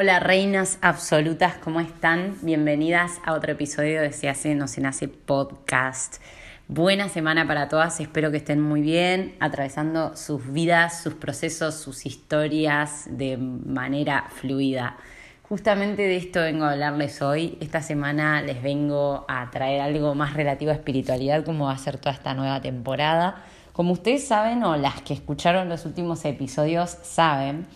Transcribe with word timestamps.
Hola 0.00 0.20
reinas 0.20 0.78
absolutas, 0.80 1.56
¿cómo 1.56 1.80
están? 1.80 2.36
Bienvenidas 2.42 3.18
a 3.24 3.32
otro 3.32 3.50
episodio 3.50 4.00
de 4.00 4.12
Se 4.12 4.28
hace, 4.28 4.54
no 4.54 4.68
se 4.68 4.80
nace 4.80 5.08
podcast. 5.08 6.22
Buena 6.68 7.08
semana 7.08 7.48
para 7.48 7.68
todas, 7.68 7.98
espero 7.98 8.30
que 8.30 8.36
estén 8.36 8.60
muy 8.60 8.80
bien, 8.80 9.34
atravesando 9.40 10.16
sus 10.16 10.52
vidas, 10.52 11.02
sus 11.02 11.14
procesos, 11.14 11.74
sus 11.74 12.06
historias 12.06 13.08
de 13.10 13.38
manera 13.38 14.26
fluida. 14.36 14.98
Justamente 15.42 16.02
de 16.02 16.16
esto 16.16 16.42
vengo 16.42 16.66
a 16.66 16.70
hablarles 16.70 17.20
hoy. 17.20 17.58
Esta 17.60 17.82
semana 17.82 18.40
les 18.40 18.62
vengo 18.62 19.24
a 19.26 19.50
traer 19.50 19.80
algo 19.80 20.14
más 20.14 20.34
relativo 20.34 20.70
a 20.70 20.74
espiritualidad, 20.74 21.44
como 21.44 21.64
va 21.64 21.72
a 21.72 21.78
ser 21.78 21.98
toda 21.98 22.12
esta 22.12 22.34
nueva 22.34 22.60
temporada. 22.60 23.42
Como 23.72 23.94
ustedes 23.94 24.24
saben, 24.24 24.62
o 24.62 24.76
las 24.76 25.02
que 25.02 25.14
escucharon 25.14 25.68
los 25.68 25.84
últimos 25.86 26.24
episodios 26.24 26.88
saben, 27.02 27.66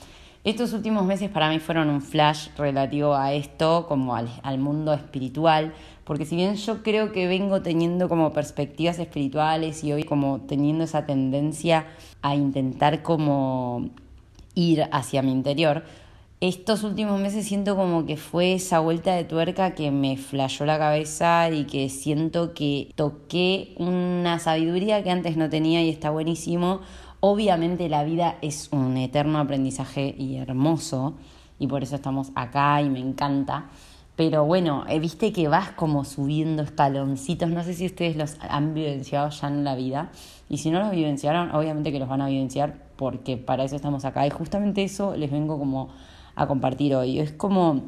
estos 0.45 0.73
últimos 0.73 1.05
meses 1.05 1.31
para 1.31 1.49
mí 1.51 1.61
fueron 1.61 1.89
un 1.89 2.03
flash 2.03 2.49
relativo 2.57 3.15
a 3.15 3.33
esto, 3.33 3.87
como 3.87 4.17
al, 4.17 4.59
mundo 4.59 4.93
espiritual, 4.93 5.73
porque 6.03 6.25
si 6.25 6.35
bien 6.35 6.57
yo 6.57 6.83
creo 6.83 7.13
que 7.13 7.29
vengo 7.29 7.63
teniendo 7.63 8.09
como 8.09 8.33
perspectivas 8.33 8.99
espirituales 8.99 9.85
y 9.85 9.93
hoy 9.93 10.03
como 10.03 10.41
teniendo 10.41 10.83
esa 10.83 11.07
tendencia 11.07 11.87
a 12.23 12.35
intentar 12.35 13.03
como 13.03 13.91
ir 14.57 14.89
hacia 14.91 15.23
mi 15.23 15.31
interior, 15.31 15.85
estos 16.41 16.83
últimos 16.83 17.21
meses 17.21 17.47
siento 17.47 17.77
como 17.77 18.05
que 18.05 18.17
fue 18.17 18.55
esa 18.55 18.81
vuelta 18.81 19.15
de 19.15 19.23
tuerca 19.23 19.77
que 19.77 19.93
me 19.93 20.17
flashó 20.17 20.67
la 20.67 20.77
cabeza 20.77 21.49
y 21.51 21.67
que 21.67 21.89
siento 21.89 22.53
que 22.53 22.91
toqué 22.97 23.77
una 23.79 24.41
sabiduría 24.41 25.05
que 25.05 25.11
antes 25.13 25.37
no 25.37 25.49
tenía 25.49 25.85
y 25.85 25.89
está 25.89 26.11
buenísimo 26.11 26.81
Obviamente 27.25 27.89
la 27.89 28.03
vida 28.03 28.37
es 28.43 28.69
un 28.73 28.97
eterno 28.97 29.39
aprendizaje 29.39 30.13
y 30.19 30.39
hermoso 30.39 31.15
y 31.61 31.69
por 31.69 31.85
eso 31.85 31.95
estamos 31.95 32.33
acá 32.35 32.83
y 32.83 32.91
me 32.91 32.99
encanta. 32.99 33.67
Pero 34.17 34.45
bueno, 34.45 34.85
eh, 34.89 34.99
viste 34.99 35.33
que 35.33 35.47
vas 35.47 35.71
como 35.71 36.05
subiendo 36.05 36.65
escaloncitos. 36.65 37.49
No 37.49 37.63
sé 37.63 37.75
si 37.75 37.87
ustedes 37.87 38.17
los 38.17 38.39
han 38.41 38.75
vivenciado 38.75 39.31
ya 39.31 39.47
en 39.47 39.63
la 39.63 39.77
vida. 39.77 40.11
Y 40.49 40.59
si 40.59 40.73
no 40.73 40.81
los 40.81 40.91
vivenciaron, 40.91 41.55
obviamente 41.55 41.93
que 41.93 42.01
los 42.01 42.09
van 42.09 42.23
a 42.23 42.27
vivenciar 42.27 42.89
porque 42.97 43.37
para 43.37 43.63
eso 43.63 43.77
estamos 43.77 44.05
acá. 44.05 44.27
Y 44.27 44.31
justamente 44.31 44.83
eso 44.83 45.15
les 45.15 45.31
vengo 45.31 45.61
como 45.61 45.91
a 46.35 46.49
compartir 46.49 46.97
hoy. 46.97 47.21
Es 47.21 47.31
como 47.31 47.83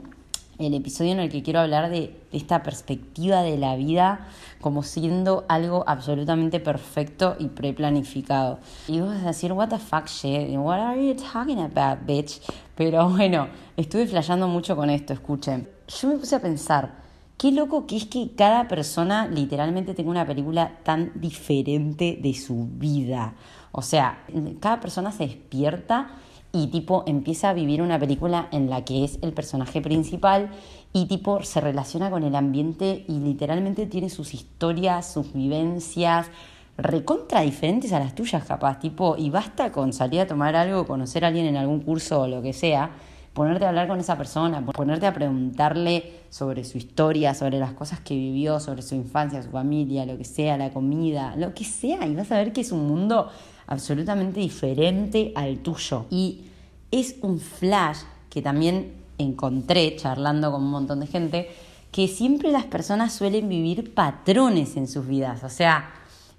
el 0.58 0.74
episodio 0.74 1.12
en 1.12 1.20
el 1.20 1.30
que 1.30 1.42
quiero 1.42 1.60
hablar 1.60 1.91
de 1.91 2.16
esta 2.33 2.62
perspectiva 2.62 3.42
de 3.42 3.58
la 3.58 3.77
vida 3.77 4.28
como 4.61 4.83
siendo 4.83 5.44
algo 5.48 5.84
absolutamente 5.86 6.61
perfecto 6.61 7.36
y 7.38 7.48
preplanificado. 7.48 8.58
Y 8.88 9.00
vos 9.00 9.11
vas 9.11 9.24
a 9.24 9.28
decir, 9.28 9.52
what 9.52 9.69
the 9.69 9.78
fuck 9.78 10.06
shit, 10.06 10.50
what 10.56 10.78
are 10.78 11.06
you 11.06 11.14
talking 11.14 11.58
about, 11.58 12.06
bitch? 12.06 12.41
Pero 12.74 13.08
bueno, 13.11 13.48
estuve 13.77 14.06
flasheando 14.06 14.48
mucho 14.48 14.74
con 14.77 14.91
esto, 14.91 15.12
escuchen. 15.12 15.69
Yo 15.88 16.08
me 16.08 16.16
puse 16.16 16.36
a 16.36 16.41
pensar, 16.41 16.94
qué 17.36 17.52
loco 17.52 17.86
que 17.86 17.96
es 17.96 18.06
que 18.06 18.30
cada 18.34 18.68
persona 18.68 19.27
literalmente 19.27 19.94
tenga 19.94 20.11
una 20.11 20.27
película 20.27 20.78
tan 20.83 21.12
diferente 21.14 22.18
de 22.22 22.34
su 22.34 22.68
vida. 22.72 23.34
O 23.72 23.83
sea, 23.83 24.24
cada 24.61 24.80
persona 24.80 25.12
se 25.12 25.27
despierta 25.27 26.11
y 26.55 26.69
tipo 26.69 27.02
empieza 27.06 27.50
a 27.50 27.52
vivir 27.52 27.83
una 27.83 27.98
película 27.98 28.48
en 28.52 28.70
la 28.70 28.84
que 28.84 29.05
es 29.05 29.19
el 29.20 29.33
personaje 29.33 29.83
principal 29.83 30.50
y 30.92 31.06
tipo 31.06 31.42
se 31.42 31.61
relaciona 31.61 32.11
con 32.11 32.22
el 32.22 32.36
ambiente 32.36 33.05
y 33.08 33.19
literalmente 33.19 33.86
tiene 33.86 34.08
sus 34.08 34.33
historias, 34.33 35.12
sus 35.12 35.33
vivencias 35.33 36.30
recontra 36.77 37.41
diferentes 37.41 37.92
a 37.92 37.98
las 37.98 38.14
tuyas 38.14 38.44
capaz, 38.44 38.78
tipo, 38.80 39.16
y 39.16 39.30
basta 39.30 39.70
con 39.70 39.92
salir 39.92 40.20
a 40.20 40.27
tomar 40.27 40.56
algo, 40.56 40.86
conocer 40.86 41.24
a 41.24 41.28
alguien 41.28 41.46
en 41.46 41.56
algún 41.56 41.80
curso 41.80 42.22
o 42.22 42.28
lo 42.28 42.42
que 42.42 42.52
sea, 42.52 42.91
ponerte 43.33 43.64
a 43.64 43.68
hablar 43.68 43.89
con 43.89 43.98
esa 44.00 44.16
persona, 44.16 44.64
ponerte 44.64 45.06
a 45.06 45.14
preguntarle 45.14 46.20
sobre 46.30 46.64
su 46.64 46.78
historia, 46.78 47.34
sobre 47.34 47.58
las 47.58 47.72
cosas 47.72 48.00
que 48.00 48.14
vivió, 48.14 48.61
sobre 48.61 48.83
su 48.83 48.94
infancia, 48.94 49.42
su 49.42 49.50
familia, 49.50 50.06
lo 50.06 50.16
que 50.16 50.24
sea, 50.24 50.56
la 50.56 50.70
comida, 50.70 51.34
lo 51.36 51.55
que 51.55 51.64
sea, 51.64 52.06
y 52.06 52.14
vas 52.14 52.30
a 52.33 52.39
ver 52.39 52.52
que 52.52 52.61
es 52.61 52.73
un 52.73 52.86
mundo 52.86 53.29
absolutamente 53.67 54.41
diferente 54.41 55.33
al 55.35 55.58
tuyo. 55.58 56.07
Y 56.11 56.42
es 56.91 57.17
un 57.23 57.39
flash 57.39 57.98
que 58.30 58.42
también 58.42 58.92
encontré 59.19 59.95
charlando 59.97 60.51
con 60.51 60.63
un 60.63 60.70
montón 60.70 61.01
de 61.01 61.07
gente, 61.07 61.48
que 61.92 62.08
siempre 62.08 62.51
las 62.51 62.64
personas 62.64 63.13
suelen 63.13 63.48
vivir 63.48 63.95
patrones 63.95 64.77
en 64.77 64.89
sus 64.89 65.07
vidas. 65.07 65.45
O 65.45 65.48
sea, 65.48 65.92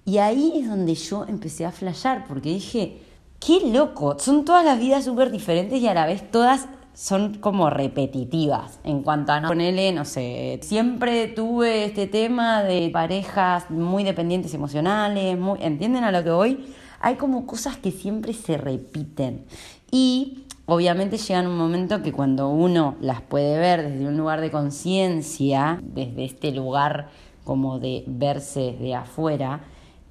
y 0.04 0.18
ahí 0.18 0.54
es 0.56 0.70
donde 0.70 0.94
yo 0.96 1.26
empecé 1.28 1.66
a 1.66 1.72
flashear, 1.72 2.26
porque 2.28 2.50
dije, 2.50 3.02
qué 3.40 3.72
loco, 3.72 4.18
son 4.20 4.46
todas 4.46 4.66
las 4.66 4.80
vidas 4.80 5.06
súper 5.06 5.32
diferentes 5.32 5.82
y 5.82 5.88
a 5.88 5.94
la 5.94 6.06
vez 6.06 6.30
todas 6.30 6.68
son 6.94 7.36
como 7.36 7.70
repetitivas 7.70 8.80
en 8.84 9.04
cuanto 9.04 9.34
a 9.34 9.42
no 9.42 9.50
ponerle, 9.50 9.92
no 9.92 10.06
sé, 10.06 10.60
siempre 10.64 11.28
tuve 11.28 11.86
este 11.86 12.08
tema 12.08 12.64
de 12.64 12.90
parejas 12.90 13.70
muy 13.70 14.04
dependientes 14.04 14.54
emocionales, 14.54 15.38
muy, 15.38 15.60
¿entienden 15.62 16.06
a 16.06 16.12
lo 16.12 16.24
que 16.24 16.32
voy? 16.32 16.66
Hay 17.06 17.18
como 17.18 17.46
cosas 17.46 17.78
que 17.78 17.92
siempre 17.92 18.34
se 18.34 18.58
repiten. 18.58 19.46
Y 19.92 20.46
obviamente 20.66 21.20
llegan 21.20 21.46
un 21.46 21.56
momento 21.56 22.02
que 22.02 22.12
cuando 22.12 22.50
uno 22.50 22.96
las 23.00 23.22
puede 23.22 23.60
ver 23.60 23.88
desde 23.88 24.08
un 24.08 24.18
lugar 24.18 24.42
de 24.42 24.50
conciencia, 24.50 25.80
desde 25.84 26.26
este 26.26 26.52
lugar 26.52 27.10
como 27.44 27.78
de 27.78 28.04
verse 28.08 28.76
de 28.82 28.96
afuera, 28.96 29.62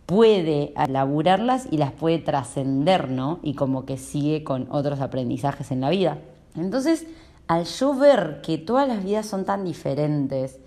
puede 0.07 0.73
elaborarlas 0.77 1.67
y 1.69 1.79
las 1.79 1.91
puede 1.91 2.21
trascender, 2.21 3.11
¿no? 3.11 3.41
Y 3.43 3.55
como 3.55 3.87
que 3.87 3.99
sigue 3.99 4.45
con 4.45 4.69
otros 4.71 5.01
aprendizajes 5.01 5.73
en 5.73 5.81
la 5.81 5.91
vida. 5.91 6.19
Entonces, 6.55 7.09
al 7.49 7.65
yo 7.65 7.93
ver 7.95 8.41
que 8.41 8.57
todas 8.57 8.87
las 8.87 9.03
vidas 9.03 9.27
son 9.27 9.45
tan 9.45 9.65
diferentes, 9.65 10.61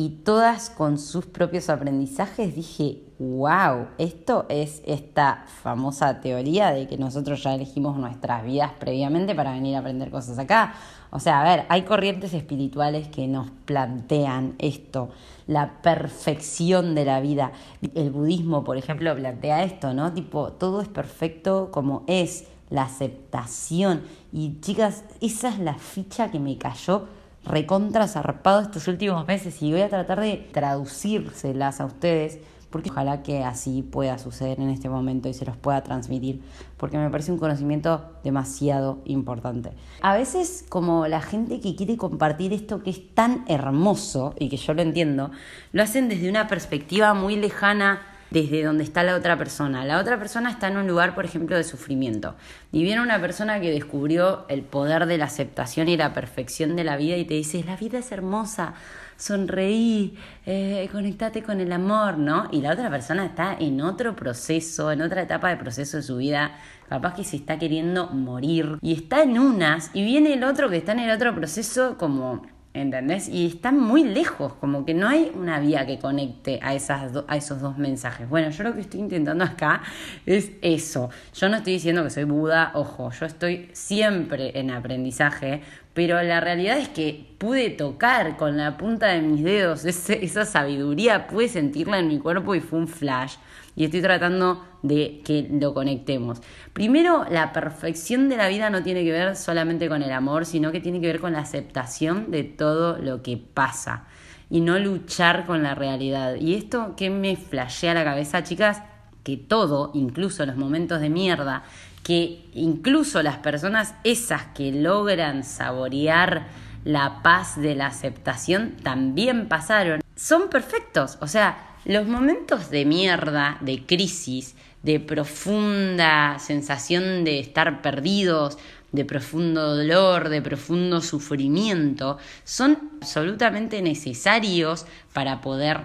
y 0.00 0.08
todas 0.08 0.70
con 0.70 0.98
sus 0.98 1.26
propios 1.26 1.68
aprendizajes, 1.68 2.54
dije, 2.54 3.02
wow, 3.18 3.88
esto 3.98 4.46
es 4.48 4.80
esta 4.86 5.44
famosa 5.62 6.22
teoría 6.22 6.70
de 6.70 6.88
que 6.88 6.96
nosotros 6.96 7.42
ya 7.42 7.54
elegimos 7.54 7.98
nuestras 7.98 8.42
vidas 8.42 8.72
previamente 8.80 9.34
para 9.34 9.52
venir 9.52 9.76
a 9.76 9.80
aprender 9.80 10.10
cosas 10.10 10.38
acá. 10.38 10.72
O 11.10 11.20
sea, 11.20 11.42
a 11.42 11.44
ver, 11.44 11.66
hay 11.68 11.82
corrientes 11.82 12.32
espirituales 12.32 13.08
que 13.08 13.28
nos 13.28 13.50
plantean 13.66 14.54
esto, 14.58 15.10
la 15.46 15.82
perfección 15.82 16.94
de 16.94 17.04
la 17.04 17.20
vida. 17.20 17.52
El 17.94 18.10
budismo, 18.10 18.64
por 18.64 18.78
ejemplo, 18.78 19.14
plantea 19.14 19.64
esto, 19.64 19.92
¿no? 19.92 20.14
Tipo, 20.14 20.52
todo 20.52 20.80
es 20.80 20.88
perfecto 20.88 21.68
como 21.70 22.04
es, 22.06 22.46
la 22.70 22.84
aceptación. 22.84 24.00
Y 24.32 24.60
chicas, 24.62 25.04
esa 25.20 25.50
es 25.50 25.58
la 25.58 25.74
ficha 25.74 26.30
que 26.30 26.38
me 26.38 26.56
cayó 26.56 27.06
recontra 27.44 28.06
zarpado 28.06 28.60
estos 28.60 28.88
últimos 28.88 29.26
meses 29.26 29.60
y 29.62 29.72
voy 29.72 29.82
a 29.82 29.88
tratar 29.88 30.20
de 30.20 30.48
traducírselas 30.52 31.80
a 31.80 31.86
ustedes 31.86 32.38
porque 32.70 32.90
ojalá 32.90 33.22
que 33.22 33.42
así 33.42 33.82
pueda 33.82 34.18
suceder 34.18 34.60
en 34.60 34.70
este 34.70 34.88
momento 34.88 35.28
y 35.28 35.34
se 35.34 35.44
los 35.44 35.56
pueda 35.56 35.82
transmitir, 35.82 36.40
porque 36.76 36.98
me 36.98 37.10
parece 37.10 37.32
un 37.32 37.38
conocimiento 37.38 38.12
demasiado 38.22 39.00
importante. 39.04 39.72
A 40.02 40.14
veces 40.14 40.64
como 40.68 41.06
la 41.08 41.20
gente 41.20 41.60
que 41.60 41.74
quiere 41.74 41.96
compartir 41.96 42.52
esto 42.52 42.82
que 42.82 42.90
es 42.90 43.14
tan 43.14 43.44
hermoso 43.48 44.34
y 44.38 44.48
que 44.48 44.56
yo 44.56 44.72
lo 44.72 44.82
entiendo, 44.82 45.30
lo 45.72 45.82
hacen 45.82 46.08
desde 46.08 46.30
una 46.30 46.46
perspectiva 46.46 47.12
muy 47.12 47.36
lejana 47.36 48.00
desde 48.30 48.62
donde 48.62 48.84
está 48.84 49.02
la 49.02 49.16
otra 49.16 49.36
persona. 49.36 49.84
La 49.84 49.98
otra 49.98 50.18
persona 50.18 50.50
está 50.50 50.68
en 50.68 50.76
un 50.76 50.86
lugar, 50.86 51.14
por 51.14 51.24
ejemplo, 51.24 51.56
de 51.56 51.64
sufrimiento. 51.64 52.34
Y 52.72 52.82
viene 52.82 53.02
una 53.02 53.20
persona 53.20 53.60
que 53.60 53.70
descubrió 53.70 54.44
el 54.48 54.62
poder 54.62 55.06
de 55.06 55.18
la 55.18 55.26
aceptación 55.26 55.88
y 55.88 55.96
la 55.96 56.12
perfección 56.12 56.76
de 56.76 56.84
la 56.84 56.96
vida 56.96 57.16
y 57.16 57.24
te 57.24 57.34
dice, 57.34 57.64
la 57.64 57.76
vida 57.76 57.98
es 57.98 58.12
hermosa, 58.12 58.74
sonreí, 59.16 60.16
eh, 60.46 60.88
conectate 60.90 61.42
con 61.42 61.60
el 61.60 61.72
amor, 61.72 62.18
¿no? 62.18 62.48
Y 62.52 62.62
la 62.62 62.72
otra 62.72 62.88
persona 62.88 63.26
está 63.26 63.54
en 63.58 63.80
otro 63.80 64.16
proceso, 64.16 64.90
en 64.90 65.02
otra 65.02 65.22
etapa 65.22 65.50
de 65.50 65.56
proceso 65.56 65.98
de 65.98 66.02
su 66.02 66.16
vida, 66.16 66.52
capaz 66.88 67.14
que 67.14 67.24
se 67.24 67.36
está 67.36 67.58
queriendo 67.58 68.08
morir 68.08 68.78
y 68.80 68.94
está 68.94 69.22
en 69.22 69.38
unas 69.38 69.90
y 69.94 70.04
viene 70.04 70.32
el 70.32 70.44
otro 70.44 70.70
que 70.70 70.78
está 70.78 70.92
en 70.92 71.00
el 71.00 71.10
otro 71.10 71.34
proceso 71.34 71.96
como 71.98 72.42
¿Entendés? 72.72 73.28
Y 73.28 73.48
están 73.48 73.80
muy 73.80 74.04
lejos, 74.04 74.52
como 74.54 74.84
que 74.84 74.94
no 74.94 75.08
hay 75.08 75.32
una 75.34 75.58
vía 75.58 75.86
que 75.86 75.98
conecte 75.98 76.60
a, 76.62 76.72
esas 76.72 77.10
a 77.26 77.36
esos 77.36 77.60
dos 77.60 77.78
mensajes. 77.78 78.28
Bueno, 78.28 78.50
yo 78.50 78.62
lo 78.62 78.74
que 78.74 78.82
estoy 78.82 79.00
intentando 79.00 79.42
acá 79.42 79.82
es 80.24 80.52
eso. 80.62 81.10
Yo 81.34 81.48
no 81.48 81.56
estoy 81.56 81.72
diciendo 81.72 82.04
que 82.04 82.10
soy 82.10 82.24
Buda, 82.24 82.70
ojo, 82.74 83.10
yo 83.10 83.26
estoy 83.26 83.70
siempre 83.72 84.56
en 84.56 84.70
aprendizaje, 84.70 85.62
pero 85.94 86.22
la 86.22 86.38
realidad 86.38 86.78
es 86.78 86.88
que 86.88 87.34
pude 87.38 87.70
tocar 87.70 88.36
con 88.36 88.56
la 88.56 88.76
punta 88.76 89.08
de 89.08 89.20
mis 89.20 89.42
dedos 89.42 89.84
esa 89.84 90.44
sabiduría, 90.44 91.26
pude 91.26 91.48
sentirla 91.48 91.98
en 91.98 92.06
mi 92.06 92.20
cuerpo 92.20 92.54
y 92.54 92.60
fue 92.60 92.78
un 92.78 92.86
flash 92.86 93.34
y 93.80 93.84
estoy 93.84 94.02
tratando 94.02 94.62
de 94.82 95.22
que 95.24 95.48
lo 95.50 95.72
conectemos. 95.72 96.42
Primero, 96.74 97.24
la 97.30 97.54
perfección 97.54 98.28
de 98.28 98.36
la 98.36 98.48
vida 98.48 98.68
no 98.68 98.82
tiene 98.82 99.04
que 99.04 99.10
ver 99.10 99.36
solamente 99.36 99.88
con 99.88 100.02
el 100.02 100.12
amor, 100.12 100.44
sino 100.44 100.70
que 100.70 100.80
tiene 100.80 101.00
que 101.00 101.06
ver 101.06 101.18
con 101.18 101.32
la 101.32 101.38
aceptación 101.38 102.30
de 102.30 102.44
todo 102.44 102.98
lo 102.98 103.22
que 103.22 103.38
pasa 103.38 104.04
y 104.50 104.60
no 104.60 104.78
luchar 104.78 105.46
con 105.46 105.62
la 105.62 105.74
realidad. 105.74 106.34
Y 106.34 106.56
esto 106.56 106.94
que 106.94 107.08
me 107.08 107.36
flashea 107.36 107.94
la 107.94 108.04
cabeza, 108.04 108.42
chicas, 108.42 108.82
que 109.24 109.38
todo, 109.38 109.92
incluso 109.94 110.44
los 110.44 110.56
momentos 110.56 111.00
de 111.00 111.08
mierda 111.08 111.62
que 112.02 112.50
incluso 112.52 113.22
las 113.22 113.38
personas 113.38 113.94
esas 114.04 114.42
que 114.54 114.72
logran 114.72 115.42
saborear 115.42 116.48
la 116.84 117.22
paz 117.22 117.58
de 117.58 117.74
la 117.74 117.86
aceptación 117.86 118.76
también 118.82 119.48
pasaron, 119.48 120.02
son 120.20 120.50
perfectos. 120.50 121.16
O 121.20 121.26
sea, 121.26 121.76
los 121.86 122.06
momentos 122.06 122.70
de 122.70 122.84
mierda, 122.84 123.56
de 123.62 123.86
crisis, 123.86 124.54
de 124.82 125.00
profunda 125.00 126.38
sensación 126.38 127.24
de 127.24 127.40
estar 127.40 127.80
perdidos, 127.80 128.58
de 128.92 129.04
profundo 129.06 129.76
dolor, 129.76 130.28
de 130.28 130.42
profundo 130.42 131.00
sufrimiento, 131.00 132.18
son 132.44 132.90
absolutamente 133.00 133.80
necesarios 133.80 134.84
para 135.14 135.40
poder 135.40 135.80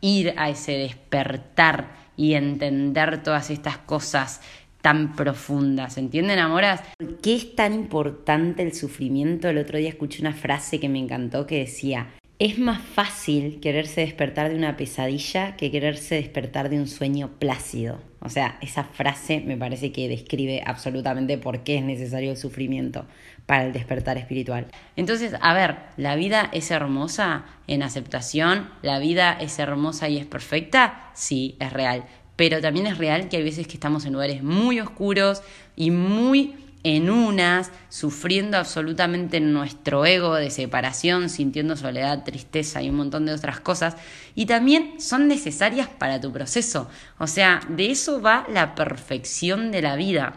ir 0.00 0.34
a 0.36 0.48
ese 0.48 0.72
despertar 0.72 1.96
y 2.16 2.34
entender 2.34 3.22
todas 3.22 3.50
estas 3.50 3.78
cosas 3.78 4.42
tan 4.80 5.16
profundas, 5.16 5.96
¿entienden, 5.96 6.38
amoras? 6.38 6.82
¿Por 6.98 7.18
qué 7.18 7.36
es 7.36 7.54
tan 7.54 7.72
importante 7.72 8.62
el 8.62 8.74
sufrimiento? 8.74 9.48
El 9.48 9.58
otro 9.58 9.78
día 9.78 9.88
escuché 9.88 10.20
una 10.20 10.34
frase 10.34 10.80
que 10.80 10.88
me 10.88 10.98
encantó 10.98 11.46
que 11.46 11.60
decía, 11.60 12.08
es 12.44 12.58
más 12.58 12.82
fácil 12.82 13.60
quererse 13.60 14.00
despertar 14.00 14.50
de 14.50 14.56
una 14.56 14.76
pesadilla 14.76 15.54
que 15.54 15.70
quererse 15.70 16.16
despertar 16.16 16.70
de 16.70 16.80
un 16.80 16.88
sueño 16.88 17.30
plácido. 17.38 18.00
O 18.18 18.28
sea, 18.28 18.58
esa 18.60 18.82
frase 18.82 19.40
me 19.46 19.56
parece 19.56 19.92
que 19.92 20.08
describe 20.08 20.60
absolutamente 20.66 21.38
por 21.38 21.62
qué 21.62 21.76
es 21.78 21.84
necesario 21.84 22.32
el 22.32 22.36
sufrimiento 22.36 23.06
para 23.46 23.64
el 23.64 23.72
despertar 23.72 24.18
espiritual. 24.18 24.66
Entonces, 24.96 25.36
a 25.40 25.54
ver, 25.54 25.76
la 25.96 26.16
vida 26.16 26.50
es 26.52 26.72
hermosa 26.72 27.44
en 27.68 27.84
aceptación, 27.84 28.68
la 28.82 28.98
vida 28.98 29.38
es 29.40 29.60
hermosa 29.60 30.08
y 30.08 30.18
es 30.18 30.26
perfecta, 30.26 31.12
sí, 31.14 31.54
es 31.60 31.72
real. 31.72 32.06
Pero 32.34 32.60
también 32.60 32.88
es 32.88 32.98
real 32.98 33.28
que 33.28 33.36
hay 33.36 33.44
veces 33.44 33.68
que 33.68 33.74
estamos 33.74 34.04
en 34.04 34.14
lugares 34.14 34.42
muy 34.42 34.80
oscuros 34.80 35.44
y 35.76 35.92
muy 35.92 36.56
en 36.84 37.10
unas, 37.10 37.70
sufriendo 37.88 38.58
absolutamente 38.58 39.40
nuestro 39.40 40.04
ego 40.04 40.34
de 40.34 40.50
separación, 40.50 41.28
sintiendo 41.28 41.76
soledad, 41.76 42.24
tristeza 42.24 42.82
y 42.82 42.90
un 42.90 42.96
montón 42.96 43.26
de 43.26 43.32
otras 43.32 43.60
cosas, 43.60 43.96
y 44.34 44.46
también 44.46 45.00
son 45.00 45.28
necesarias 45.28 45.88
para 45.88 46.20
tu 46.20 46.32
proceso. 46.32 46.88
O 47.18 47.26
sea, 47.26 47.60
de 47.68 47.90
eso 47.90 48.20
va 48.20 48.46
la 48.48 48.74
perfección 48.74 49.70
de 49.70 49.82
la 49.82 49.96
vida. 49.96 50.34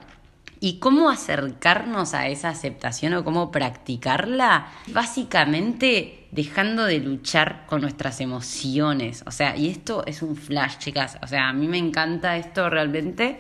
¿Y 0.60 0.80
cómo 0.80 1.10
acercarnos 1.10 2.14
a 2.14 2.28
esa 2.28 2.50
aceptación 2.50 3.14
o 3.14 3.24
cómo 3.24 3.52
practicarla? 3.52 4.68
Básicamente 4.88 6.28
dejando 6.32 6.86
de 6.86 7.00
luchar 7.00 7.66
con 7.68 7.82
nuestras 7.82 8.22
emociones. 8.22 9.24
O 9.28 9.32
sea, 9.32 9.56
y 9.56 9.70
esto 9.70 10.06
es 10.06 10.22
un 10.22 10.36
flash, 10.36 10.78
chicas. 10.78 11.18
O 11.22 11.28
sea, 11.28 11.50
a 11.50 11.54
mí 11.54 11.68
me 11.68 11.78
encanta 11.78 12.38
esto 12.38 12.70
realmente 12.70 13.40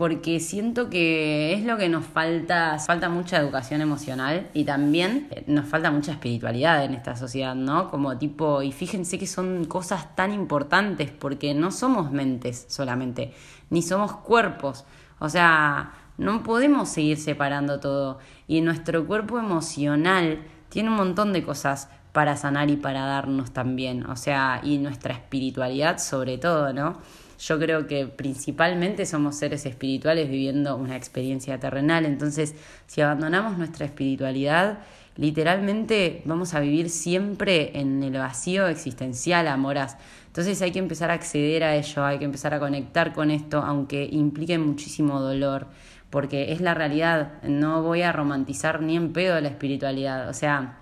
porque 0.00 0.40
siento 0.40 0.88
que 0.88 1.52
es 1.52 1.62
lo 1.62 1.76
que 1.76 1.90
nos 1.90 2.06
falta, 2.06 2.78
falta 2.78 3.10
mucha 3.10 3.36
educación 3.36 3.82
emocional 3.82 4.48
y 4.54 4.64
también 4.64 5.28
nos 5.46 5.66
falta 5.66 5.90
mucha 5.90 6.12
espiritualidad 6.12 6.82
en 6.86 6.94
esta 6.94 7.16
sociedad, 7.16 7.54
¿no? 7.54 7.90
Como 7.90 8.16
tipo, 8.16 8.62
y 8.62 8.72
fíjense 8.72 9.18
que 9.18 9.26
son 9.26 9.66
cosas 9.66 10.16
tan 10.16 10.32
importantes 10.32 11.10
porque 11.10 11.52
no 11.52 11.70
somos 11.70 12.12
mentes 12.12 12.64
solamente, 12.70 13.34
ni 13.68 13.82
somos 13.82 14.16
cuerpos, 14.16 14.86
o 15.18 15.28
sea, 15.28 15.92
no 16.16 16.42
podemos 16.44 16.88
seguir 16.88 17.18
separando 17.18 17.78
todo 17.78 18.20
y 18.48 18.62
nuestro 18.62 19.06
cuerpo 19.06 19.38
emocional 19.38 20.38
tiene 20.70 20.88
un 20.88 20.96
montón 20.96 21.34
de 21.34 21.42
cosas 21.42 21.90
para 22.12 22.38
sanar 22.38 22.70
y 22.70 22.76
para 22.76 23.04
darnos 23.04 23.50
también, 23.50 24.06
o 24.06 24.16
sea, 24.16 24.62
y 24.64 24.78
nuestra 24.78 25.12
espiritualidad 25.12 25.98
sobre 25.98 26.38
todo, 26.38 26.72
¿no? 26.72 26.96
Yo 27.40 27.58
creo 27.58 27.86
que 27.86 28.06
principalmente 28.06 29.06
somos 29.06 29.36
seres 29.36 29.64
espirituales 29.64 30.28
viviendo 30.28 30.76
una 30.76 30.94
experiencia 30.94 31.58
terrenal, 31.58 32.04
entonces 32.04 32.54
si 32.86 33.00
abandonamos 33.00 33.56
nuestra 33.56 33.86
espiritualidad, 33.86 34.80
literalmente 35.16 36.20
vamos 36.26 36.52
a 36.52 36.60
vivir 36.60 36.90
siempre 36.90 37.78
en 37.80 38.02
el 38.02 38.12
vacío 38.12 38.66
existencial, 38.66 39.48
amoras. 39.48 39.96
Entonces 40.26 40.60
hay 40.60 40.70
que 40.70 40.80
empezar 40.80 41.10
a 41.10 41.14
acceder 41.14 41.64
a 41.64 41.76
ello, 41.76 42.04
hay 42.04 42.18
que 42.18 42.26
empezar 42.26 42.52
a 42.52 42.60
conectar 42.60 43.14
con 43.14 43.30
esto, 43.30 43.60
aunque 43.60 44.06
implique 44.12 44.58
muchísimo 44.58 45.18
dolor, 45.18 45.66
porque 46.10 46.52
es 46.52 46.60
la 46.60 46.74
realidad, 46.74 47.42
no 47.42 47.82
voy 47.82 48.02
a 48.02 48.12
romantizar 48.12 48.82
ni 48.82 48.96
en 48.96 49.14
pedo 49.14 49.40
la 49.40 49.48
espiritualidad, 49.48 50.28
o 50.28 50.34
sea, 50.34 50.76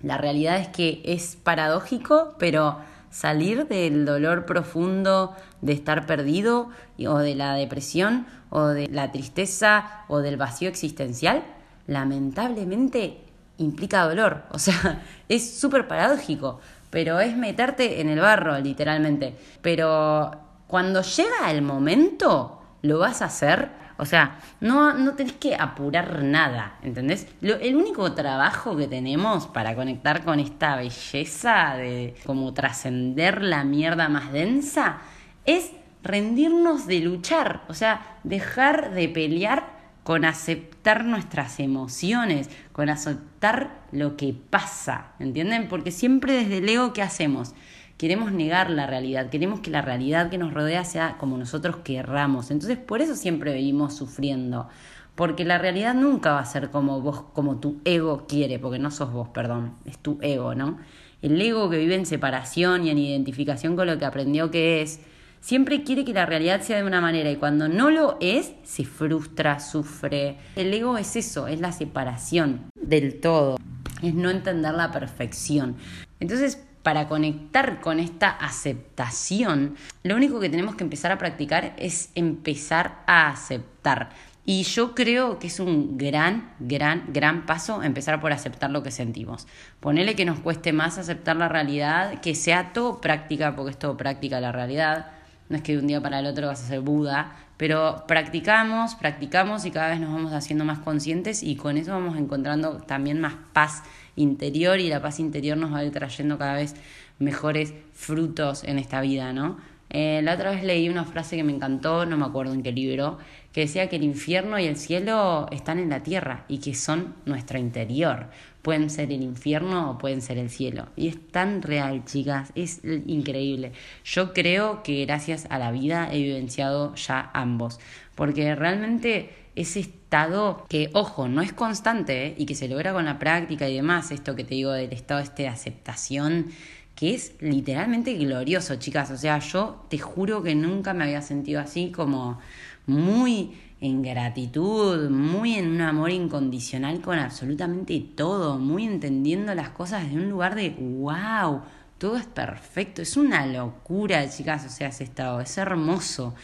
la 0.00 0.16
realidad 0.16 0.58
es 0.60 0.68
que 0.68 1.02
es 1.04 1.34
paradójico, 1.34 2.36
pero 2.38 2.78
salir 3.14 3.68
del 3.68 4.04
dolor 4.04 4.44
profundo 4.44 5.36
de 5.60 5.72
estar 5.72 6.04
perdido 6.04 6.70
o 7.06 7.18
de 7.18 7.36
la 7.36 7.54
depresión 7.54 8.26
o 8.50 8.66
de 8.66 8.88
la 8.88 9.12
tristeza 9.12 10.04
o 10.08 10.18
del 10.18 10.36
vacío 10.36 10.68
existencial, 10.68 11.44
lamentablemente 11.86 13.20
implica 13.58 14.08
dolor. 14.08 14.42
O 14.50 14.58
sea, 14.58 15.02
es 15.28 15.58
súper 15.58 15.86
paradójico, 15.86 16.58
pero 16.90 17.20
es 17.20 17.36
meterte 17.36 18.00
en 18.00 18.08
el 18.08 18.18
barro, 18.18 18.58
literalmente. 18.58 19.36
Pero 19.62 20.32
cuando 20.66 21.02
llega 21.02 21.52
el 21.52 21.62
momento, 21.62 22.62
lo 22.82 22.98
vas 22.98 23.22
a 23.22 23.26
hacer 23.26 23.70
o 23.96 24.04
sea, 24.04 24.38
no, 24.60 24.94
no 24.94 25.14
tenés 25.14 25.34
que 25.34 25.54
apurar 25.54 26.22
nada, 26.22 26.78
¿entendés? 26.82 27.28
el 27.40 27.76
único 27.76 28.12
trabajo 28.12 28.76
que 28.76 28.88
tenemos 28.88 29.46
para 29.46 29.74
conectar 29.74 30.24
con 30.24 30.40
esta 30.40 30.76
belleza 30.76 31.74
de 31.76 32.14
como 32.26 32.52
trascender 32.54 33.42
la 33.42 33.64
mierda 33.64 34.08
más 34.08 34.32
densa 34.32 34.98
es 35.44 35.72
rendirnos 36.02 36.86
de 36.86 37.00
luchar, 37.00 37.62
o 37.68 37.74
sea, 37.74 38.18
dejar 38.24 38.92
de 38.92 39.08
pelear 39.08 39.74
con 40.04 40.26
aceptar 40.26 41.04
nuestras 41.04 41.58
emociones, 41.60 42.50
con 42.72 42.90
aceptar 42.90 43.84
lo 43.90 44.16
que 44.16 44.34
pasa, 44.34 45.12
¿entienden? 45.18 45.66
Porque 45.68 45.90
siempre 45.90 46.34
desde 46.34 46.58
el 46.58 46.68
ego, 46.68 46.92
¿qué 46.92 47.00
hacemos? 47.00 47.54
Queremos 47.96 48.32
negar 48.32 48.70
la 48.70 48.86
realidad, 48.86 49.30
queremos 49.30 49.60
que 49.60 49.70
la 49.70 49.82
realidad 49.82 50.30
que 50.30 50.38
nos 50.38 50.52
rodea 50.52 50.84
sea 50.84 51.16
como 51.18 51.38
nosotros 51.38 51.76
querramos. 51.78 52.50
Entonces 52.50 52.78
por 52.78 53.00
eso 53.00 53.14
siempre 53.14 53.54
vivimos 53.54 53.94
sufriendo, 53.96 54.68
porque 55.14 55.44
la 55.44 55.58
realidad 55.58 55.94
nunca 55.94 56.32
va 56.32 56.40
a 56.40 56.44
ser 56.44 56.70
como 56.70 57.00
vos, 57.00 57.22
como 57.32 57.56
tu 57.56 57.80
ego 57.84 58.26
quiere, 58.26 58.58
porque 58.58 58.78
no 58.78 58.90
sos 58.90 59.12
vos, 59.12 59.28
perdón, 59.28 59.74
es 59.84 59.98
tu 59.98 60.18
ego, 60.22 60.54
¿no? 60.54 60.78
El 61.22 61.40
ego 61.40 61.70
que 61.70 61.78
vive 61.78 61.94
en 61.94 62.04
separación 62.04 62.86
y 62.86 62.90
en 62.90 62.98
identificación 62.98 63.76
con 63.76 63.86
lo 63.86 63.98
que 63.98 64.04
aprendió 64.04 64.50
que 64.50 64.82
es, 64.82 65.00
siempre 65.40 65.82
quiere 65.84 66.04
que 66.04 66.12
la 66.12 66.26
realidad 66.26 66.62
sea 66.62 66.78
de 66.78 66.84
una 66.84 67.00
manera 67.00 67.30
y 67.30 67.36
cuando 67.36 67.68
no 67.68 67.90
lo 67.90 68.18
es, 68.20 68.52
se 68.64 68.84
frustra, 68.84 69.60
sufre. 69.60 70.36
El 70.56 70.74
ego 70.74 70.98
es 70.98 71.16
eso, 71.16 71.46
es 71.46 71.60
la 71.60 71.72
separación 71.72 72.66
del 72.74 73.20
todo, 73.20 73.56
es 74.02 74.14
no 74.14 74.30
entender 74.30 74.74
la 74.74 74.90
perfección. 74.90 75.76
Entonces, 76.18 76.64
para 76.84 77.08
conectar 77.08 77.80
con 77.80 77.98
esta 77.98 78.28
aceptación, 78.28 79.74
lo 80.02 80.14
único 80.14 80.38
que 80.38 80.50
tenemos 80.50 80.76
que 80.76 80.84
empezar 80.84 81.10
a 81.10 81.18
practicar 81.18 81.72
es 81.78 82.10
empezar 82.14 83.02
a 83.06 83.30
aceptar. 83.30 84.10
Y 84.44 84.64
yo 84.64 84.94
creo 84.94 85.38
que 85.38 85.46
es 85.46 85.58
un 85.60 85.96
gran, 85.96 86.52
gran, 86.60 87.04
gran 87.08 87.46
paso 87.46 87.82
empezar 87.82 88.20
por 88.20 88.34
aceptar 88.34 88.70
lo 88.70 88.82
que 88.82 88.90
sentimos. 88.90 89.46
Ponele 89.80 90.14
que 90.14 90.26
nos 90.26 90.40
cueste 90.40 90.74
más 90.74 90.98
aceptar 90.98 91.36
la 91.36 91.48
realidad, 91.48 92.20
que 92.20 92.34
sea 92.34 92.74
todo 92.74 93.00
práctica, 93.00 93.56
porque 93.56 93.70
es 93.70 93.78
todo 93.78 93.96
práctica 93.96 94.38
la 94.40 94.52
realidad. 94.52 95.12
No 95.48 95.56
es 95.56 95.62
que 95.62 95.72
de 95.72 95.78
un 95.78 95.86
día 95.86 96.02
para 96.02 96.18
el 96.18 96.26
otro 96.26 96.48
vas 96.48 96.62
a 96.62 96.66
ser 96.66 96.80
Buda, 96.80 97.32
pero 97.56 98.04
practicamos, 98.06 98.94
practicamos 98.94 99.64
y 99.64 99.70
cada 99.70 99.88
vez 99.88 100.00
nos 100.00 100.12
vamos 100.12 100.34
haciendo 100.34 100.66
más 100.66 100.80
conscientes 100.80 101.42
y 101.42 101.56
con 101.56 101.78
eso 101.78 101.92
vamos 101.92 102.18
encontrando 102.18 102.76
también 102.76 103.22
más 103.22 103.34
paz 103.54 103.82
interior 104.16 104.80
y 104.80 104.88
la 104.88 105.00
paz 105.02 105.20
interior 105.20 105.56
nos 105.56 105.72
va 105.72 105.78
a 105.78 105.84
ir 105.84 105.92
trayendo 105.92 106.38
cada 106.38 106.54
vez 106.54 106.74
mejores 107.18 107.74
frutos 107.92 108.64
en 108.64 108.78
esta 108.78 109.00
vida, 109.00 109.32
¿no? 109.32 109.56
Eh, 109.96 110.22
la 110.24 110.34
otra 110.34 110.50
vez 110.50 110.64
leí 110.64 110.88
una 110.88 111.04
frase 111.04 111.36
que 111.36 111.44
me 111.44 111.52
encantó, 111.52 112.04
no 112.04 112.16
me 112.16 112.24
acuerdo 112.24 112.52
en 112.52 112.64
qué 112.64 112.72
libro, 112.72 113.18
que 113.52 113.60
decía 113.60 113.88
que 113.88 113.94
el 113.94 114.02
infierno 114.02 114.58
y 114.58 114.64
el 114.64 114.76
cielo 114.76 115.46
están 115.52 115.78
en 115.78 115.88
la 115.88 116.02
tierra 116.02 116.44
y 116.48 116.58
que 116.58 116.74
son 116.74 117.14
nuestro 117.26 117.60
interior. 117.60 118.26
Pueden 118.62 118.90
ser 118.90 119.12
el 119.12 119.22
infierno 119.22 119.92
o 119.92 119.98
pueden 119.98 120.20
ser 120.20 120.38
el 120.38 120.50
cielo. 120.50 120.86
Y 120.96 121.06
es 121.06 121.28
tan 121.28 121.62
real, 121.62 122.04
chicas, 122.06 122.50
es 122.56 122.80
increíble. 122.84 123.70
Yo 124.04 124.32
creo 124.32 124.82
que 124.82 125.04
gracias 125.04 125.46
a 125.48 125.58
la 125.58 125.70
vida 125.70 126.08
he 126.10 126.20
vivenciado 126.20 126.92
ya 126.96 127.30
ambos, 127.32 127.78
porque 128.16 128.56
realmente 128.56 129.30
ese 129.56 129.80
estado 129.80 130.66
que, 130.68 130.90
ojo, 130.92 131.28
no 131.28 131.42
es 131.42 131.52
constante 131.52 132.26
¿eh? 132.26 132.34
y 132.38 132.46
que 132.46 132.54
se 132.54 132.68
logra 132.68 132.92
con 132.92 133.04
la 133.04 133.18
práctica 133.18 133.68
y 133.68 133.76
demás, 133.76 134.10
esto 134.10 134.34
que 134.34 134.44
te 134.44 134.54
digo 134.54 134.72
del 134.72 134.92
estado 134.92 135.20
este 135.20 135.44
de 135.44 135.48
aceptación, 135.48 136.46
que 136.94 137.14
es 137.14 137.34
literalmente 137.40 138.14
glorioso, 138.14 138.76
chicas. 138.76 139.10
O 139.10 139.16
sea, 139.16 139.38
yo 139.38 139.86
te 139.88 139.98
juro 139.98 140.42
que 140.42 140.54
nunca 140.54 140.94
me 140.94 141.04
había 141.04 141.22
sentido 141.22 141.60
así 141.60 141.90
como 141.90 142.38
muy 142.86 143.54
en 143.80 144.02
gratitud, 144.02 145.10
muy 145.10 145.54
en 145.54 145.72
un 145.72 145.80
amor 145.82 146.10
incondicional 146.10 147.00
con 147.00 147.18
absolutamente 147.18 148.02
todo, 148.16 148.58
muy 148.58 148.84
entendiendo 148.84 149.54
las 149.54 149.70
cosas 149.70 150.04
desde 150.04 150.16
un 150.16 150.30
lugar 150.30 150.54
de 150.54 150.70
wow, 150.70 151.62
todo 151.98 152.16
es 152.16 152.26
perfecto, 152.26 153.02
es 153.02 153.16
una 153.16 153.46
locura, 153.46 154.28
chicas, 154.30 154.64
o 154.66 154.70
sea, 154.70 154.88
ese 154.88 155.04
estado, 155.04 155.40
es 155.40 155.58
hermoso. 155.58 156.34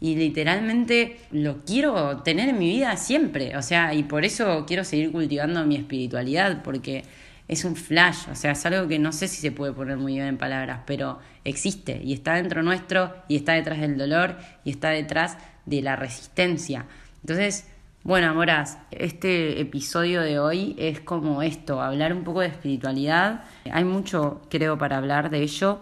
Y 0.00 0.16
literalmente 0.16 1.18
lo 1.30 1.58
quiero 1.64 2.22
tener 2.22 2.48
en 2.48 2.58
mi 2.58 2.70
vida 2.70 2.96
siempre, 2.96 3.56
o 3.56 3.62
sea, 3.62 3.94
y 3.94 4.02
por 4.04 4.24
eso 4.24 4.64
quiero 4.66 4.82
seguir 4.82 5.12
cultivando 5.12 5.64
mi 5.66 5.76
espiritualidad, 5.76 6.62
porque 6.62 7.04
es 7.48 7.64
un 7.64 7.76
flash, 7.76 8.28
o 8.30 8.34
sea, 8.34 8.52
es 8.52 8.64
algo 8.64 8.88
que 8.88 8.98
no 8.98 9.12
sé 9.12 9.28
si 9.28 9.40
se 9.40 9.52
puede 9.52 9.72
poner 9.72 9.98
muy 9.98 10.14
bien 10.14 10.26
en 10.26 10.38
palabras, 10.38 10.80
pero 10.86 11.18
existe 11.44 12.00
y 12.02 12.12
está 12.12 12.34
dentro 12.34 12.62
nuestro 12.62 13.12
y 13.28 13.36
está 13.36 13.52
detrás 13.54 13.80
del 13.80 13.98
dolor 13.98 14.36
y 14.64 14.70
está 14.70 14.90
detrás 14.90 15.36
de 15.66 15.82
la 15.82 15.96
resistencia. 15.96 16.86
Entonces, 17.22 17.66
bueno, 18.02 18.30
amoras, 18.30 18.78
este 18.92 19.60
episodio 19.60 20.22
de 20.22 20.38
hoy 20.38 20.74
es 20.78 21.00
como 21.00 21.42
esto, 21.42 21.82
hablar 21.82 22.14
un 22.14 22.24
poco 22.24 22.40
de 22.40 22.46
espiritualidad. 22.46 23.44
Hay 23.70 23.84
mucho, 23.84 24.40
creo, 24.48 24.78
para 24.78 24.96
hablar 24.96 25.28
de 25.28 25.42
ello, 25.42 25.80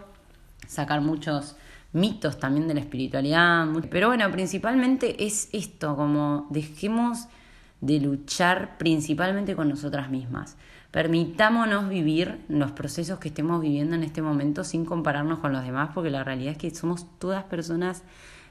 sacar 0.67 0.99
muchos 0.99 1.55
mitos 1.91 2.39
también 2.39 2.67
de 2.67 2.73
la 2.73 2.79
espiritualidad. 2.81 3.67
Pero 3.89 4.07
bueno, 4.07 4.29
principalmente 4.31 5.25
es 5.25 5.49
esto, 5.53 5.95
como 5.95 6.47
dejemos 6.49 7.27
de 7.81 7.99
luchar 7.99 8.77
principalmente 8.77 9.55
con 9.55 9.69
nosotras 9.69 10.09
mismas. 10.09 10.57
Permitámonos 10.91 11.87
vivir 11.87 12.43
los 12.47 12.71
procesos 12.71 13.19
que 13.19 13.27
estemos 13.27 13.61
viviendo 13.61 13.95
en 13.95 14.03
este 14.03 14.21
momento 14.21 14.63
sin 14.63 14.85
compararnos 14.85 15.39
con 15.39 15.53
los 15.53 15.63
demás, 15.63 15.91
porque 15.93 16.09
la 16.09 16.23
realidad 16.23 16.53
es 16.53 16.57
que 16.57 16.71
somos 16.71 17.05
todas 17.19 17.43
personas 17.43 18.03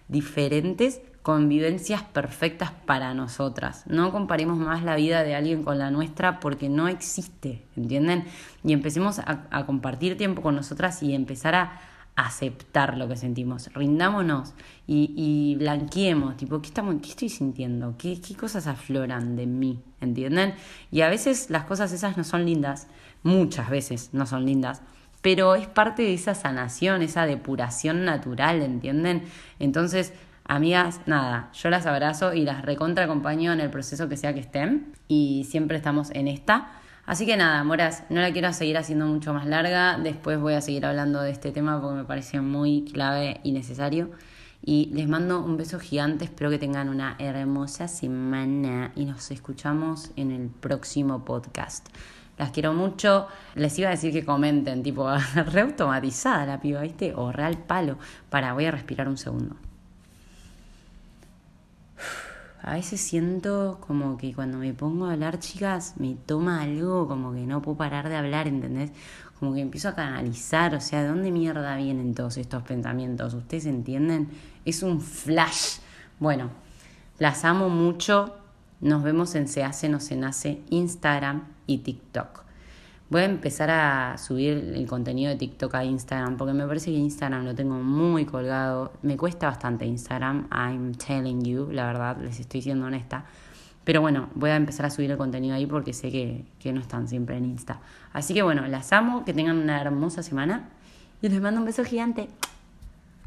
diferentes 0.06 1.02
con 1.22 1.48
vivencias 1.48 2.02
perfectas 2.02 2.70
para 2.86 3.12
nosotras. 3.12 3.84
No 3.86 4.12
comparemos 4.12 4.56
más 4.56 4.82
la 4.82 4.96
vida 4.96 5.24
de 5.24 5.34
alguien 5.34 5.62
con 5.62 5.78
la 5.78 5.90
nuestra 5.90 6.40
porque 6.40 6.68
no 6.68 6.88
existe, 6.88 7.62
¿entienden? 7.76 8.24
Y 8.64 8.72
empecemos 8.72 9.18
a, 9.18 9.66
compartir 9.66 10.16
tiempo 10.16 10.40
con 10.40 10.54
nosotras 10.54 11.02
y 11.02 11.14
empezar 11.14 11.54
a 11.54 11.80
aceptar 12.18 12.98
lo 12.98 13.08
que 13.08 13.16
sentimos. 13.16 13.72
Rindámonos 13.74 14.54
y, 14.86 15.14
y 15.16 15.56
blanqueemos, 15.56 16.36
tipo, 16.36 16.60
¿qué, 16.60 16.66
estamos, 16.66 16.96
¿qué 17.00 17.10
estoy 17.10 17.28
sintiendo? 17.28 17.94
¿Qué, 17.96 18.20
¿Qué 18.20 18.34
cosas 18.34 18.66
afloran 18.66 19.36
de 19.36 19.46
mí? 19.46 19.80
¿Entienden? 20.00 20.54
Y 20.90 21.02
a 21.02 21.08
veces 21.08 21.48
las 21.48 21.64
cosas 21.64 21.92
esas 21.92 22.16
no 22.16 22.24
son 22.24 22.44
lindas, 22.44 22.88
muchas 23.22 23.70
veces 23.70 24.10
no 24.12 24.26
son 24.26 24.44
lindas 24.44 24.82
pero 25.20 25.56
es 25.56 25.66
parte 25.66 26.02
de 26.02 26.14
esa 26.14 26.34
sanación, 26.36 27.02
esa 27.02 27.26
depuración 27.26 28.04
natural, 28.04 28.62
¿entienden? 28.62 29.24
Entonces, 29.58 30.12
amigas, 30.44 31.00
nada, 31.06 31.50
yo 31.54 31.70
las 31.70 31.86
abrazo 31.86 32.34
y 32.34 32.44
las 32.44 32.62
recontra 32.62 33.04
acompaño 33.04 33.52
en 33.52 33.58
el 33.58 33.68
proceso 33.68 34.08
que 34.08 34.16
sea 34.16 34.32
que 34.32 34.40
estén 34.40 34.92
y 35.08 35.44
siempre 35.50 35.76
estamos 35.76 36.10
en 36.12 36.28
esta. 36.28 36.70
Así 37.08 37.24
que 37.24 37.38
nada, 37.38 37.64
moras, 37.64 38.04
no 38.10 38.20
la 38.20 38.30
quiero 38.34 38.52
seguir 38.52 38.76
haciendo 38.76 39.06
mucho 39.06 39.32
más 39.32 39.46
larga, 39.46 39.96
después 39.96 40.38
voy 40.38 40.52
a 40.52 40.60
seguir 40.60 40.84
hablando 40.84 41.22
de 41.22 41.30
este 41.30 41.52
tema 41.52 41.80
porque 41.80 41.96
me 41.96 42.04
parece 42.04 42.42
muy 42.42 42.84
clave 42.84 43.40
y 43.42 43.52
necesario. 43.52 44.10
Y 44.62 44.90
les 44.92 45.08
mando 45.08 45.42
un 45.42 45.56
beso 45.56 45.80
gigante, 45.80 46.26
espero 46.26 46.50
que 46.50 46.58
tengan 46.58 46.90
una 46.90 47.16
hermosa 47.18 47.88
semana 47.88 48.92
y 48.94 49.06
nos 49.06 49.30
escuchamos 49.30 50.10
en 50.16 50.32
el 50.32 50.50
próximo 50.50 51.24
podcast. 51.24 51.88
Las 52.36 52.50
quiero 52.50 52.74
mucho. 52.74 53.26
Les 53.54 53.78
iba 53.78 53.88
a 53.88 53.92
decir 53.92 54.12
que 54.12 54.26
comenten, 54.26 54.82
tipo, 54.82 55.08
re 55.34 55.62
automatizada 55.62 56.44
la 56.44 56.60
piba, 56.60 56.82
¿viste? 56.82 57.14
O 57.16 57.32
real 57.32 57.56
palo. 57.56 57.96
Para, 58.28 58.52
voy 58.52 58.66
a 58.66 58.70
respirar 58.70 59.08
un 59.08 59.16
segundo. 59.16 59.56
A 62.62 62.74
veces 62.74 63.00
siento 63.00 63.78
como 63.86 64.16
que 64.16 64.34
cuando 64.34 64.58
me 64.58 64.74
pongo 64.74 65.06
a 65.06 65.12
hablar, 65.12 65.38
chicas, 65.38 65.94
me 65.96 66.14
toma 66.14 66.62
algo 66.62 67.06
como 67.06 67.32
que 67.32 67.46
no 67.46 67.62
puedo 67.62 67.78
parar 67.78 68.08
de 68.08 68.16
hablar, 68.16 68.48
¿entendés? 68.48 68.90
Como 69.38 69.54
que 69.54 69.60
empiezo 69.60 69.88
a 69.88 69.94
canalizar, 69.94 70.74
o 70.74 70.80
sea, 70.80 71.02
¿de 71.02 71.08
dónde 71.08 71.30
mierda 71.30 71.76
vienen 71.76 72.14
todos 72.14 72.36
estos 72.36 72.64
pensamientos? 72.64 73.34
¿Ustedes 73.34 73.66
entienden? 73.66 74.28
Es 74.64 74.82
un 74.82 75.00
flash. 75.00 75.78
Bueno, 76.18 76.50
las 77.18 77.44
amo 77.44 77.68
mucho. 77.68 78.34
Nos 78.80 79.02
vemos 79.02 79.34
en 79.34 79.48
Se 79.48 79.62
hace, 79.62 79.88
no 79.88 80.00
se 80.00 80.16
nace 80.16 80.62
Instagram 80.70 81.44
y 81.66 81.78
TikTok. 81.78 82.47
Voy 83.10 83.22
a 83.22 83.24
empezar 83.24 83.70
a 83.70 84.18
subir 84.18 84.74
el 84.76 84.86
contenido 84.86 85.30
de 85.30 85.36
TikTok 85.36 85.74
a 85.76 85.84
Instagram 85.84 86.36
porque 86.36 86.52
me 86.52 86.66
parece 86.66 86.90
que 86.90 86.98
Instagram 86.98 87.46
lo 87.46 87.54
tengo 87.54 87.76
muy 87.76 88.26
colgado. 88.26 88.92
Me 89.00 89.16
cuesta 89.16 89.46
bastante 89.46 89.86
Instagram, 89.86 90.46
I'm 90.52 90.94
telling 90.94 91.42
you, 91.42 91.70
la 91.72 91.86
verdad, 91.86 92.18
les 92.18 92.38
estoy 92.38 92.60
siendo 92.60 92.84
honesta. 92.84 93.24
Pero 93.84 94.02
bueno, 94.02 94.28
voy 94.34 94.50
a 94.50 94.56
empezar 94.56 94.84
a 94.84 94.90
subir 94.90 95.10
el 95.10 95.16
contenido 95.16 95.54
ahí 95.54 95.64
porque 95.64 95.94
sé 95.94 96.10
que, 96.10 96.44
que 96.58 96.70
no 96.74 96.80
están 96.82 97.08
siempre 97.08 97.38
en 97.38 97.46
Insta. 97.46 97.80
Así 98.12 98.34
que 98.34 98.42
bueno, 98.42 98.68
las 98.68 98.92
amo, 98.92 99.24
que 99.24 99.32
tengan 99.32 99.56
una 99.56 99.80
hermosa 99.80 100.22
semana 100.22 100.68
y 101.22 101.30
les 101.30 101.40
mando 101.40 101.60
un 101.60 101.66
beso 101.66 101.84
gigante. 101.84 102.28